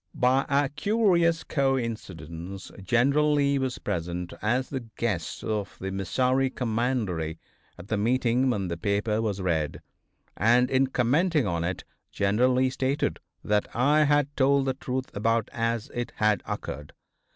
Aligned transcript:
By 0.15 0.47
a 0.49 0.67
curious 0.69 1.43
coincidence 1.43 2.71
General 2.81 3.33
Lee 3.33 3.59
was 3.59 3.77
present 3.77 4.33
as 4.41 4.69
the 4.69 4.79
guest 4.79 5.43
of 5.43 5.77
the 5.79 5.91
Missouri 5.91 6.49
Commandery 6.49 7.37
at 7.77 7.89
the 7.89 7.97
meeting 7.97 8.49
when 8.49 8.67
the 8.67 8.77
paper 8.77 9.21
was 9.21 9.43
read, 9.43 9.79
and, 10.35 10.71
in 10.71 10.87
commenting 10.87 11.45
on 11.45 11.63
it, 11.63 11.83
General 12.11 12.51
Lee 12.53 12.71
stated 12.71 13.19
that 13.43 13.67
I 13.75 14.05
had 14.05 14.35
told 14.35 14.65
the 14.65 14.73
truth 14.73 15.15
about 15.15 15.49
as 15.53 15.91
it 15.93 16.13
had 16.15 16.41
occurred. 16.47 16.93